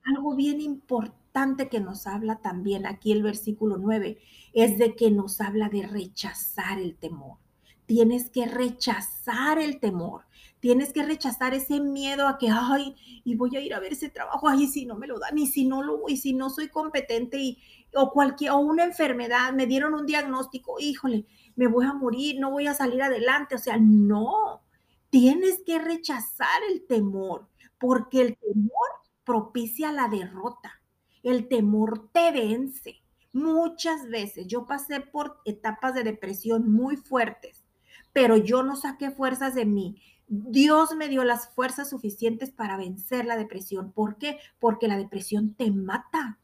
Algo 0.04 0.36
bien 0.36 0.62
importante 0.62 1.70
que 1.70 1.80
nos 1.80 2.08
habla 2.08 2.38
también 2.38 2.86
aquí 2.86 3.12
el 3.12 3.24
versículo 3.24 3.78
9 3.78 4.18
es 4.54 4.78
de 4.78 4.96
que 4.96 5.12
nos 5.12 5.42
habla 5.42 5.70
de 5.70 5.86
rechazar 5.86 6.80
el 6.80 6.96
temor. 6.96 7.38
Tienes 7.86 8.30
que 8.30 8.46
rechazar 8.46 9.60
el 9.60 9.80
temor. 9.80 10.27
Tienes 10.60 10.92
que 10.92 11.04
rechazar 11.04 11.54
ese 11.54 11.80
miedo 11.80 12.28
a 12.28 12.38
que, 12.38 12.50
ay, 12.50 12.96
y 13.24 13.36
voy 13.36 13.56
a 13.56 13.62
ir 13.62 13.74
a 13.74 13.80
ver 13.80 13.94
ese 13.94 14.10
trabajo, 14.10 14.48
ay, 14.48 14.68
si 14.68 14.86
no 14.86 14.96
me 14.96 15.08
lo 15.08 15.20
dan, 15.20 15.38
y 15.38 15.48
si 15.48 15.66
no 15.66 15.84
lo, 15.84 16.02
y 16.08 16.18
si 16.18 16.34
no 16.34 16.50
soy 16.50 16.70
competente, 16.70 17.38
y, 17.38 17.60
o 17.94 18.12
cualquier, 18.12 18.52
o 18.52 18.58
una 18.58 18.84
enfermedad, 18.84 19.54
me 19.54 19.68
dieron 19.68 19.94
un 19.94 20.06
diagnóstico, 20.06 20.80
híjole, 20.80 21.26
me 21.56 21.68
voy 21.68 21.86
a 21.86 21.94
morir, 21.94 22.40
no 22.40 22.52
voy 22.52 22.68
a 22.68 22.74
salir 22.74 23.02
adelante. 23.02 23.56
O 23.56 23.60
sea, 23.60 23.78
no, 23.78 24.62
tienes 25.10 25.62
que 25.66 25.80
rechazar 25.80 26.62
el 26.72 26.86
temor, 26.86 27.48
porque 27.80 28.22
el 28.22 28.38
temor 28.38 28.90
propicia 29.26 29.92
la 29.92 30.08
derrota. 30.08 30.82
El 31.24 31.48
temor 31.50 32.10
te 32.14 32.32
vence. 32.32 33.02
Muchas 33.34 34.08
veces 34.08 34.48
yo 34.48 34.66
pasé 34.66 35.02
por 35.02 35.42
etapas 35.46 35.94
de 35.94 36.04
depresión 36.04 36.72
muy 36.72 36.96
fuertes, 36.96 37.66
pero 38.14 38.38
yo 38.38 38.64
no 38.64 38.76
saqué 38.76 39.12
fuerzas 39.12 39.54
de 39.54 39.66
mí. 39.66 40.02
Dios 40.28 40.94
me 40.96 41.08
dio 41.08 41.24
las 41.24 41.50
fuerzas 41.50 41.90
suficientes 41.90 42.52
para 42.52 42.78
vencer 42.78 43.26
la 43.26 43.38
depresión. 43.38 43.92
¿Por 43.92 44.18
qué? 44.18 44.40
Porque 44.60 44.88
la 44.88 44.98
depresión 44.98 45.54
te 45.54 45.72
mata, 45.72 46.40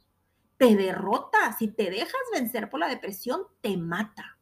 te 0.58 0.76
derrota. 0.76 1.56
Si 1.60 1.68
te 1.68 1.90
dejas 1.90 2.22
vencer 2.34 2.70
por 2.70 2.80
la 2.80 2.88
depresión, 2.88 3.42
te 3.62 3.76
mata. 3.78 4.38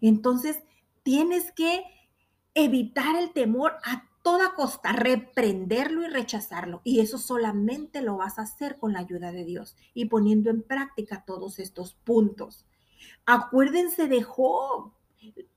Entonces, 0.00 0.62
tienes 1.02 1.52
que 1.52 1.84
evitar 2.54 3.16
el 3.16 3.32
temor 3.32 3.76
a 3.84 4.08
toda 4.22 4.54
costa, 4.54 4.92
reprenderlo 4.92 6.02
y 6.02 6.08
rechazarlo. 6.08 6.80
Y 6.82 7.00
eso 7.00 7.18
solamente 7.18 8.00
lo 8.02 8.16
vas 8.16 8.38
a 8.38 8.42
hacer 8.42 8.78
con 8.78 8.92
la 8.92 9.00
ayuda 9.00 9.30
de 9.30 9.44
Dios 9.44 9.76
y 9.94 10.06
poniendo 10.06 10.50
en 10.50 10.62
práctica 10.62 11.22
todos 11.24 11.58
estos 11.58 11.94
puntos. 11.94 12.66
Acuérdense 13.24 14.08
de 14.08 14.22
Job 14.22 14.92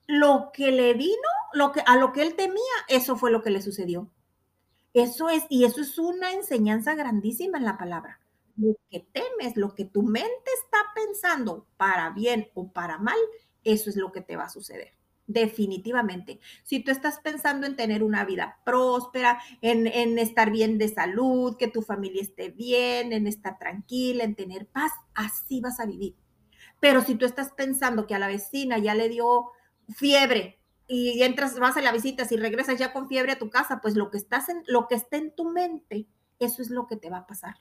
lo 0.09 0.49
que 0.51 0.71
le 0.71 0.95
vino, 0.95 1.29
lo 1.53 1.71
que, 1.71 1.83
a 1.85 1.95
lo 1.95 2.11
que 2.11 2.23
él 2.23 2.33
temía, 2.35 2.63
eso 2.87 3.15
fue 3.15 3.29
lo 3.29 3.43
que 3.43 3.51
le 3.51 3.61
sucedió. 3.61 4.09
Eso 4.91 5.29
es, 5.29 5.43
y 5.49 5.65
eso 5.65 5.81
es 5.81 5.99
una 5.99 6.31
enseñanza 6.31 6.95
grandísima 6.95 7.59
en 7.59 7.65
la 7.65 7.77
palabra. 7.77 8.19
Lo 8.57 8.75
que 8.89 9.01
temes, 9.01 9.55
lo 9.55 9.75
que 9.75 9.85
tu 9.85 10.01
mente 10.01 10.49
está 10.63 10.79
pensando, 10.95 11.67
para 11.77 12.09
bien 12.09 12.49
o 12.55 12.71
para 12.71 12.97
mal, 12.97 13.19
eso 13.63 13.91
es 13.91 13.97
lo 13.97 14.11
que 14.11 14.21
te 14.21 14.35
va 14.35 14.45
a 14.45 14.49
suceder. 14.49 14.93
Definitivamente. 15.27 16.39
Si 16.63 16.79
tú 16.79 16.89
estás 16.89 17.19
pensando 17.19 17.67
en 17.67 17.75
tener 17.75 18.01
una 18.01 18.25
vida 18.25 18.57
próspera, 18.65 19.39
en, 19.61 19.85
en, 19.85 20.17
estar 20.17 20.49
bien 20.49 20.79
de 20.79 20.87
salud, 20.87 21.55
que 21.55 21.67
tu 21.67 21.83
familia 21.83 22.23
esté 22.23 22.49
bien, 22.49 23.13
en 23.13 23.27
estar 23.27 23.59
tranquila, 23.59 24.23
en 24.23 24.33
tener 24.33 24.65
paz, 24.65 24.91
así 25.13 25.61
vas 25.61 25.79
a 25.79 25.85
vivir. 25.85 26.15
Pero 26.79 27.03
si 27.03 27.13
tú 27.13 27.27
estás 27.27 27.51
pensando 27.51 28.07
que 28.07 28.15
a 28.15 28.19
la 28.19 28.27
vecina 28.27 28.79
ya 28.79 28.95
le 28.95 29.07
dio 29.07 29.51
fiebre 29.96 30.60
y 30.88 31.22
entras, 31.22 31.60
vas 31.60 31.77
a 31.77 31.81
la 31.81 31.91
visita, 31.91 32.25
si 32.25 32.36
regresas 32.36 32.79
ya 32.79 32.91
con 32.91 33.08
fiebre 33.08 33.34
a 33.34 33.39
tu 33.39 33.51
casa, 33.51 33.79
pues 33.79 33.96
lo 33.96 34.10
que 34.10 34.17
estás 34.17 34.50
en, 34.50 34.63
lo 34.65 34.88
que 34.88 34.96
está 34.96 35.17
en 35.17 35.36
tu 35.36 35.46
mente, 35.46 36.08
eso 36.39 36.63
es 36.63 36.72
lo 36.72 36.88
que 36.88 36.98
te 36.98 37.12
va 37.12 37.17
a 37.17 37.27
pasar, 37.27 37.58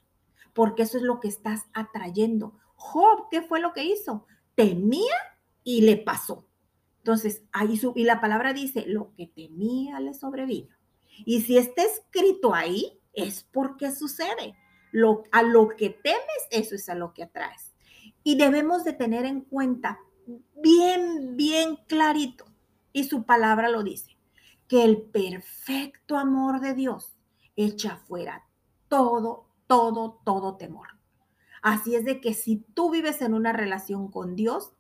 porque 0.55 0.85
eso 0.85 0.97
es 0.97 1.03
lo 1.03 1.21
que 1.21 1.29
estás 1.29 1.67
atrayendo. 1.75 2.59
Job, 2.75 3.29
¿qué 3.31 3.43
fue 3.43 3.61
lo 3.61 3.75
que 3.75 3.85
hizo? 3.85 4.27
Temía 4.55 5.15
y 5.63 5.83
le 5.83 5.99
pasó. 5.99 6.49
Entonces, 6.99 7.43
ahí 7.53 7.77
su, 7.77 7.93
y 7.97 8.05
la 8.05 8.21
palabra 8.21 8.55
dice, 8.55 8.85
lo 8.87 9.13
que 9.15 9.27
temía 9.27 10.01
le 10.01 10.15
sobrevino. 10.15 10.75
Y 11.27 11.43
si 11.43 11.59
está 11.59 11.83
escrito 11.83 12.55
ahí, 12.55 12.99
es 13.13 13.45
porque 13.53 13.93
sucede. 13.93 14.57
Lo, 14.91 15.25
a 15.33 15.43
lo 15.43 15.69
que 15.69 15.91
temes, 15.91 16.47
eso 16.51 16.75
es 16.75 16.89
a 16.89 16.95
lo 16.95 17.13
que 17.13 17.25
atraes. 17.25 17.75
Y 18.23 18.37
debemos 18.37 18.85
de 18.85 18.95
tener 18.95 19.27
en 19.27 19.43
cuenta 19.43 19.99
bien, 20.63 21.37
bien 21.37 21.77
clarito, 21.87 22.47
y 22.93 23.05
su 23.05 23.25
palabra 23.25 23.69
lo 23.69 23.83
dice, 23.83 24.17
que 24.67 24.85
el 24.85 25.03
perfecto 25.03 26.17
amor 26.17 26.61
de 26.61 26.75
Dios 26.75 27.19
echa 27.57 27.97
fuera 27.97 28.45
todo, 28.89 29.47
todo, 29.67 30.21
todo 30.25 30.57
temor. 30.57 30.89
Así 31.63 31.95
es 31.95 32.05
de 32.05 32.21
que 32.21 32.35
si 32.35 32.57
tú 32.75 32.91
vives 32.91 33.21
en 33.21 33.35
una 33.35 33.53
relación 33.53 34.11
con 34.11 34.37
Dios 34.37 34.73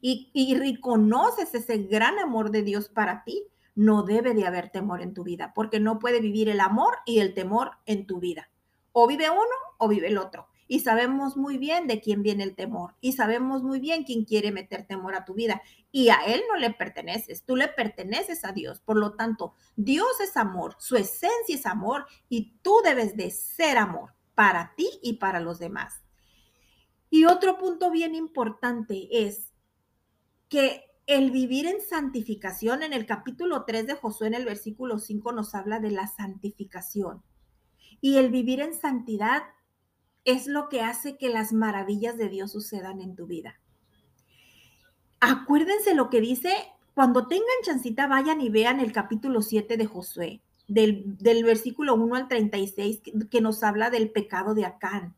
y, 0.00 0.30
y 0.32 0.54
reconoces 0.54 1.54
ese 1.54 1.78
gran 1.78 2.18
amor 2.18 2.50
de 2.50 2.62
Dios 2.62 2.88
para 2.88 3.24
ti, 3.24 3.46
no 3.74 4.02
debe 4.02 4.34
de 4.34 4.46
haber 4.46 4.70
temor 4.70 5.00
en 5.00 5.14
tu 5.14 5.24
vida, 5.24 5.52
porque 5.54 5.80
no 5.80 5.98
puede 5.98 6.20
vivir 6.20 6.48
el 6.48 6.60
amor 6.60 6.98
y 7.06 7.20
el 7.20 7.34
temor 7.34 7.72
en 7.86 8.06
tu 8.06 8.20
vida. 8.20 8.50
O 8.92 9.06
vive 9.06 9.30
uno 9.30 9.40
o 9.78 9.88
vive 9.88 10.08
el 10.08 10.18
otro 10.18 10.48
y 10.72 10.78
sabemos 10.78 11.36
muy 11.36 11.58
bien 11.58 11.88
de 11.88 12.00
quién 12.00 12.22
viene 12.22 12.44
el 12.44 12.54
temor 12.54 12.94
y 13.00 13.14
sabemos 13.14 13.64
muy 13.64 13.80
bien 13.80 14.04
quién 14.04 14.24
quiere 14.24 14.52
meter 14.52 14.86
temor 14.86 15.16
a 15.16 15.24
tu 15.24 15.34
vida 15.34 15.60
y 15.90 16.10
a 16.10 16.18
él 16.24 16.42
no 16.48 16.56
le 16.56 16.70
perteneces, 16.70 17.42
tú 17.44 17.56
le 17.56 17.66
perteneces 17.66 18.44
a 18.44 18.52
Dios. 18.52 18.78
Por 18.78 18.96
lo 18.96 19.14
tanto, 19.14 19.54
Dios 19.74 20.20
es 20.22 20.36
amor, 20.36 20.76
su 20.78 20.94
esencia 20.94 21.56
es 21.56 21.66
amor 21.66 22.06
y 22.28 22.52
tú 22.62 22.76
debes 22.84 23.16
de 23.16 23.32
ser 23.32 23.78
amor 23.78 24.14
para 24.36 24.76
ti 24.76 24.88
y 25.02 25.14
para 25.14 25.40
los 25.40 25.58
demás. 25.58 26.04
Y 27.10 27.24
otro 27.24 27.58
punto 27.58 27.90
bien 27.90 28.14
importante 28.14 29.08
es 29.10 29.52
que 30.48 30.84
el 31.06 31.32
vivir 31.32 31.66
en 31.66 31.80
santificación, 31.80 32.84
en 32.84 32.92
el 32.92 33.06
capítulo 33.06 33.64
3 33.64 33.88
de 33.88 33.94
Josué, 33.96 34.28
en 34.28 34.34
el 34.34 34.44
versículo 34.44 35.00
5, 35.00 35.32
nos 35.32 35.52
habla 35.56 35.80
de 35.80 35.90
la 35.90 36.06
santificación. 36.06 37.24
Y 38.00 38.18
el 38.18 38.30
vivir 38.30 38.60
en 38.60 38.72
santidad 38.72 39.42
es 40.32 40.46
lo 40.46 40.68
que 40.68 40.80
hace 40.80 41.16
que 41.16 41.28
las 41.28 41.52
maravillas 41.52 42.16
de 42.16 42.28
Dios 42.28 42.52
sucedan 42.52 43.00
en 43.00 43.14
tu 43.14 43.26
vida. 43.26 43.60
Acuérdense 45.20 45.94
lo 45.94 46.10
que 46.10 46.20
dice, 46.20 46.52
cuando 46.94 47.26
tengan 47.28 47.46
chancita, 47.62 48.06
vayan 48.06 48.40
y 48.40 48.48
vean 48.48 48.80
el 48.80 48.92
capítulo 48.92 49.42
7 49.42 49.76
de 49.76 49.86
Josué, 49.86 50.40
del, 50.66 51.16
versículo 51.44 51.94
1 51.94 52.14
al 52.14 52.28
36, 52.28 53.00
que, 53.00 53.12
que 53.30 53.40
nos 53.40 53.62
habla 53.62 53.90
del 53.90 54.10
pecado 54.10 54.54
de 54.54 54.64
Acán. 54.64 55.14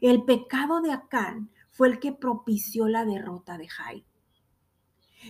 El 0.00 0.24
pecado 0.24 0.80
de 0.80 0.92
Acán 0.92 1.50
fue 1.70 1.88
el 1.88 1.98
que 1.98 2.12
propició 2.12 2.88
la 2.88 3.04
derrota 3.04 3.58
de 3.58 3.68
Jai. 3.68 4.04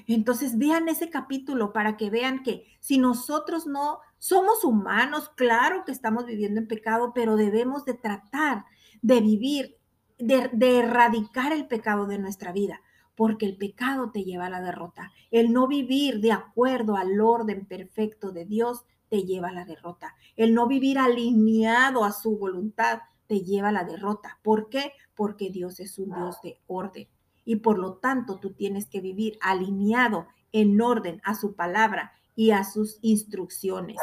Entonces 0.06 0.58
vean 0.58 0.88
ese 0.88 1.10
capítulo 1.10 1.72
para 1.72 1.96
que 1.96 2.10
vean 2.10 2.42
que 2.42 2.66
si 2.80 2.98
nosotros 2.98 3.66
no 3.66 4.00
somos 4.22 4.62
humanos, 4.62 5.32
claro 5.34 5.84
que 5.84 5.90
estamos 5.90 6.26
viviendo 6.26 6.60
en 6.60 6.68
pecado, 6.68 7.10
pero 7.12 7.34
debemos 7.34 7.84
de 7.84 7.94
tratar 7.94 8.66
de 9.00 9.20
vivir, 9.20 9.78
de, 10.16 10.48
de, 10.52 10.78
erradicar 10.78 11.52
el 11.52 11.66
pecado 11.66 12.06
de 12.06 12.20
nuestra 12.20 12.52
vida, 12.52 12.80
porque 13.16 13.46
el 13.46 13.56
pecado 13.56 14.12
te 14.12 14.22
lleva 14.22 14.46
a 14.46 14.50
la 14.50 14.60
derrota. 14.60 15.10
El 15.32 15.52
no 15.52 15.66
vivir 15.66 16.20
de 16.20 16.30
acuerdo 16.30 16.96
al 16.96 17.20
orden 17.20 17.66
perfecto 17.66 18.30
de 18.30 18.44
Dios 18.44 18.84
te 19.08 19.24
lleva 19.24 19.48
a 19.48 19.52
la 19.52 19.64
derrota. 19.64 20.14
El 20.36 20.54
no 20.54 20.68
vivir 20.68 21.00
alineado 21.00 22.04
a 22.04 22.12
su 22.12 22.38
voluntad 22.38 23.00
te 23.26 23.40
lleva 23.40 23.70
a 23.70 23.72
la 23.72 23.82
derrota. 23.82 24.38
¿Por 24.44 24.68
qué? 24.68 24.92
Porque 25.16 25.50
Dios 25.50 25.80
es 25.80 25.98
un 25.98 26.14
Dios 26.14 26.40
de 26.44 26.60
orden 26.68 27.08
y 27.44 27.56
por 27.56 27.76
lo 27.76 27.94
tanto 27.94 28.38
tú 28.38 28.52
tienes 28.52 28.86
que 28.86 29.00
vivir 29.00 29.36
alineado 29.40 30.28
en 30.52 30.80
orden 30.80 31.20
a 31.24 31.34
su 31.34 31.56
palabra 31.56 32.12
y 32.34 32.52
a 32.52 32.64
sus 32.64 32.98
instrucciones. 33.02 33.98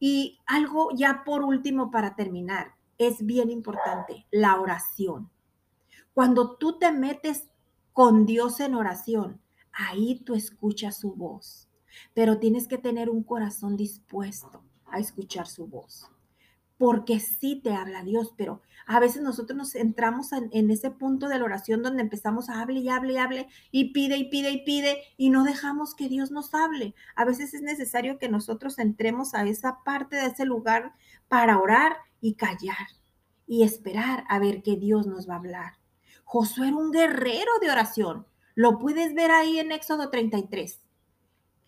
Y 0.00 0.40
algo 0.46 0.88
ya 0.96 1.22
por 1.24 1.44
último 1.44 1.92
para 1.92 2.16
terminar, 2.16 2.74
es 2.98 3.24
bien 3.24 3.50
importante, 3.50 4.26
la 4.32 4.60
oración. 4.60 5.30
Cuando 6.12 6.56
tú 6.56 6.78
te 6.78 6.90
metes 6.90 7.48
con 7.92 8.26
Dios 8.26 8.58
en 8.58 8.74
oración, 8.74 9.40
ahí 9.72 10.20
tú 10.24 10.34
escuchas 10.34 10.98
su 10.98 11.14
voz, 11.14 11.68
pero 12.14 12.38
tienes 12.38 12.66
que 12.66 12.78
tener 12.78 13.08
un 13.08 13.22
corazón 13.22 13.76
dispuesto 13.76 14.64
a 14.86 14.98
escuchar 14.98 15.46
su 15.46 15.68
voz 15.68 16.10
porque 16.80 17.20
sí 17.20 17.60
te 17.62 17.74
habla 17.74 18.02
Dios, 18.04 18.32
pero 18.38 18.62
a 18.86 19.00
veces 19.00 19.20
nosotros 19.20 19.54
nos 19.54 19.74
entramos 19.74 20.32
en, 20.32 20.70
ese 20.70 20.90
punto 20.90 21.28
de 21.28 21.38
la 21.38 21.44
oración 21.44 21.82
donde 21.82 22.00
empezamos 22.00 22.48
a 22.48 22.62
hable 22.62 22.80
y 22.80 22.88
hable 22.88 23.12
y 23.12 23.16
hable 23.18 23.48
y 23.70 23.92
pide 23.92 24.16
y 24.16 24.30
pide 24.30 24.50
y 24.50 24.64
pide 24.64 25.02
y 25.18 25.28
no 25.28 25.44
dejamos 25.44 25.94
que 25.94 26.08
Dios 26.08 26.30
nos 26.30 26.54
hable. 26.54 26.94
A 27.16 27.26
veces 27.26 27.52
es 27.52 27.60
necesario 27.60 28.18
que 28.18 28.30
nosotros 28.30 28.78
entremos 28.78 29.34
a 29.34 29.44
esa 29.44 29.84
parte 29.84 30.16
de 30.16 30.28
ese 30.28 30.46
lugar 30.46 30.94
para 31.28 31.58
orar 31.58 31.98
y 32.22 32.36
callar 32.36 32.88
y 33.46 33.62
esperar 33.62 34.24
a 34.30 34.38
ver 34.38 34.62
qué 34.62 34.76
Dios 34.76 35.06
nos 35.06 35.28
va 35.28 35.34
a 35.34 35.40
hablar. 35.40 35.72
Josué 36.24 36.68
era 36.68 36.78
un 36.78 36.92
guerrero 36.92 37.52
de 37.60 37.70
oración. 37.70 38.26
Lo 38.54 38.78
puedes 38.78 39.12
ver 39.12 39.32
ahí 39.32 39.58
en 39.58 39.72
Éxodo 39.72 40.08
33. 40.08 40.80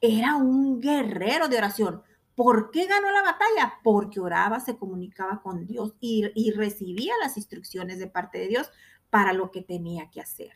Era 0.00 0.37
un 0.37 0.81
guerrero 0.81 1.49
de 1.49 1.59
oración. 1.59 2.02
¿Por 2.42 2.72
qué 2.72 2.87
ganó 2.87 3.12
la 3.12 3.22
batalla? 3.22 3.75
Porque 3.84 4.18
oraba, 4.18 4.58
se 4.58 4.76
comunicaba 4.76 5.42
con 5.42 5.64
Dios 5.64 5.94
y, 6.00 6.50
recibía 6.50 7.12
las 7.22 7.37
instrucciones 7.37 8.00
de 8.00 8.08
parte 8.08 8.38
de 8.38 8.49
Dios 8.49 8.68
para 9.11 9.32
lo 9.32 9.52
que 9.52 9.62
tenía 9.62 10.11
que 10.11 10.20
hacer. 10.20 10.50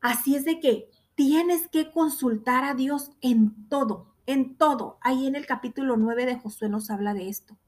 Así 0.00 0.36
es 0.36 0.46
de 0.46 0.58
que 0.58 0.90
tienes 1.16 1.68
que 1.68 1.92
consultar 1.92 2.64
a 2.64 2.72
Dios 2.72 3.10
en 3.20 3.68
todo, 3.68 4.14
en 4.24 4.56
todo. 4.56 4.96
Ahí 5.02 5.26
en 5.26 5.36
el 5.36 5.44
capítulo 5.44 5.98
9 5.98 6.24
de 6.24 6.38
Josué 6.38 6.70
nos 6.70 6.88
habla 6.88 7.12
de 7.12 7.28
esto, 7.28 7.58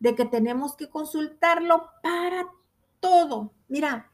de 0.00 0.16
que 0.16 0.24
tenemos 0.24 0.74
que 0.74 0.90
consultarlo 0.90 1.86
para 2.02 2.48
todo. 2.98 3.54
Mira, 3.68 4.10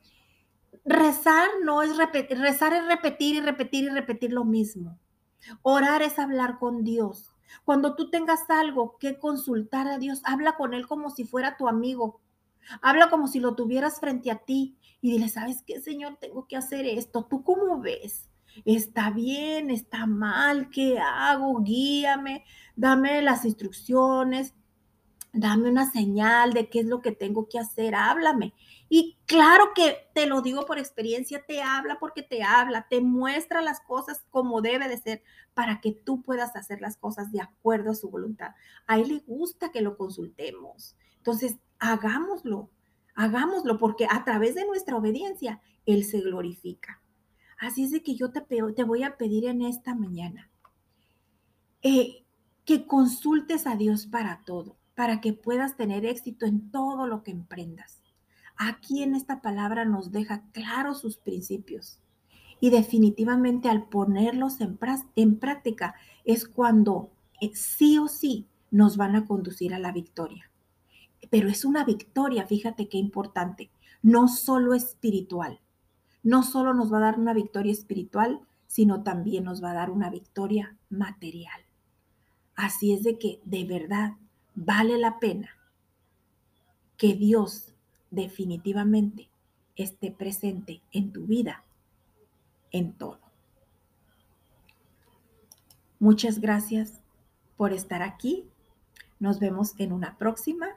rezar 0.84 1.48
no 1.64 1.82
es 1.82 1.96
repetir, 1.96 2.38
rezar 2.38 2.74
es 2.74 2.84
repetir 2.84 3.36
y 3.36 3.40
repetir 3.40 3.84
y 3.84 3.88
repetir 3.88 4.34
lo 4.34 4.44
mismo. 4.44 4.98
Orar 5.62 6.02
es 6.02 6.18
hablar 6.18 6.58
con 6.58 6.84
Dios. 6.84 7.32
Cuando 7.64 7.94
tú 7.94 8.10
tengas 8.10 8.48
algo 8.48 8.96
que 8.98 9.18
consultar 9.18 9.88
a 9.88 9.98
Dios, 9.98 10.20
habla 10.24 10.56
con 10.56 10.74
Él 10.74 10.86
como 10.86 11.10
si 11.10 11.24
fuera 11.24 11.56
tu 11.56 11.68
amigo. 11.68 12.20
Habla 12.82 13.10
como 13.10 13.28
si 13.28 13.40
lo 13.40 13.54
tuvieras 13.54 14.00
frente 14.00 14.30
a 14.30 14.38
ti 14.38 14.76
y 15.00 15.12
dile, 15.12 15.28
¿sabes 15.28 15.62
qué, 15.66 15.80
Señor? 15.80 16.16
Tengo 16.20 16.46
que 16.46 16.56
hacer 16.56 16.86
esto. 16.86 17.24
¿Tú 17.24 17.44
cómo 17.44 17.80
ves? 17.80 18.28
¿Está 18.64 19.10
bien? 19.10 19.70
¿Está 19.70 20.06
mal? 20.06 20.70
¿Qué 20.70 20.98
hago? 20.98 21.60
Guíame, 21.62 22.44
dame 22.74 23.22
las 23.22 23.44
instrucciones, 23.44 24.54
dame 25.36 25.70
una 25.70 25.90
señal 25.90 26.52
de 26.52 26.68
qué 26.68 26.80
es 26.80 26.86
lo 26.86 27.00
que 27.00 27.12
tengo 27.12 27.48
que 27.48 27.58
hacer, 27.58 27.94
háblame. 27.94 28.54
Y 28.88 29.18
claro 29.26 29.72
que 29.74 30.08
te 30.14 30.26
lo 30.26 30.42
digo 30.42 30.64
por 30.66 30.78
experiencia, 30.78 31.44
te 31.46 31.62
habla 31.62 31.98
porque 31.98 32.22
te 32.22 32.42
habla, 32.42 32.86
te 32.88 33.00
muestra 33.00 33.60
las 33.60 33.80
cosas 33.80 34.24
como 34.30 34.60
debe 34.60 34.88
de 34.88 34.98
ser 34.98 35.22
para 35.54 35.80
que 35.80 35.92
tú 35.92 36.22
puedas 36.22 36.54
hacer 36.56 36.80
las 36.80 36.96
cosas 36.96 37.32
de 37.32 37.40
acuerdo 37.40 37.90
a 37.90 37.94
su 37.94 38.10
voluntad. 38.10 38.54
A 38.86 38.98
él 38.98 39.08
le 39.08 39.18
gusta 39.26 39.72
que 39.72 39.80
lo 39.80 39.96
consultemos. 39.96 40.96
Entonces, 41.18 41.56
hagámoslo, 41.78 42.70
hagámoslo 43.14 43.78
porque 43.78 44.06
a 44.08 44.24
través 44.24 44.54
de 44.54 44.66
nuestra 44.66 44.96
obediencia, 44.96 45.60
él 45.84 46.04
se 46.04 46.20
glorifica. 46.20 47.02
Así 47.58 47.84
es 47.84 47.90
de 47.90 48.02
que 48.02 48.14
yo 48.14 48.30
te, 48.30 48.40
te 48.40 48.84
voy 48.84 49.02
a 49.02 49.16
pedir 49.16 49.46
en 49.46 49.62
esta 49.62 49.94
mañana 49.94 50.50
eh, 51.82 52.24
que 52.64 52.86
consultes 52.86 53.66
a 53.66 53.76
Dios 53.76 54.06
para 54.06 54.42
todo, 54.44 54.76
para 54.96 55.20
que 55.20 55.32
puedas 55.32 55.76
tener 55.76 56.04
éxito 56.04 56.46
en 56.46 56.70
todo 56.72 57.06
lo 57.06 57.22
que 57.22 57.30
emprendas. 57.30 58.02
Aquí 58.56 59.02
en 59.02 59.14
esta 59.14 59.42
palabra 59.42 59.84
nos 59.84 60.10
deja 60.10 60.42
claros 60.52 61.00
sus 61.00 61.18
principios 61.18 62.00
y 62.58 62.70
definitivamente 62.70 63.68
al 63.68 63.86
ponerlos 63.88 64.58
en, 64.60 65.36
práctica 65.38 65.94
es 66.24 66.48
cuando 66.48 67.10
eh, 67.40 67.50
sí 67.54 67.98
o 67.98 68.08
sí 68.08 68.46
nos 68.70 68.96
van 68.96 69.14
a 69.14 69.26
conducir 69.26 69.74
a 69.74 69.78
la 69.78 69.92
victoria. 69.92 70.50
Pero 71.30 71.50
es 71.50 71.66
una 71.66 71.84
victoria, 71.84 72.46
fíjate 72.46 72.88
qué 72.88 72.96
importante, 72.96 73.70
no 74.02 74.28
solo 74.28 74.72
espiritual, 74.72 75.60
no 76.22 76.42
solo 76.42 76.72
nos 76.72 76.90
va 76.90 76.98
a 76.98 77.02
dar 77.02 77.18
una 77.18 77.34
victoria 77.34 77.72
espiritual, 77.72 78.40
sino 78.66 79.02
también 79.02 79.44
nos 79.44 79.62
va 79.62 79.72
a 79.72 79.74
dar 79.74 79.90
una 79.90 80.08
victoria 80.08 80.76
material. 80.88 81.60
Así 82.54 82.94
es 82.94 83.02
de 83.02 83.18
que 83.18 83.40
de 83.44 83.64
verdad 83.64 84.14
vale 84.56 84.98
la 84.98 85.20
pena 85.20 85.50
que 86.96 87.14
Dios 87.14 87.74
definitivamente 88.10 89.28
esté 89.76 90.10
presente 90.10 90.82
en 90.90 91.12
tu 91.12 91.26
vida, 91.26 91.62
en 92.72 92.94
todo. 92.94 93.20
Muchas 95.98 96.40
gracias 96.40 97.00
por 97.56 97.72
estar 97.72 98.02
aquí. 98.02 98.48
Nos 99.18 99.38
vemos 99.38 99.74
en 99.78 99.92
una 99.92 100.18
próxima 100.18 100.68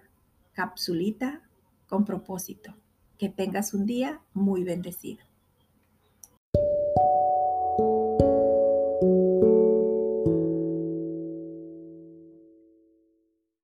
capsulita 0.53 1.41
con 1.87 2.05
propósito. 2.05 2.75
Que 3.17 3.29
tengas 3.29 3.73
un 3.73 3.85
día 3.85 4.21
muy 4.33 4.63
bendecido. 4.63 5.28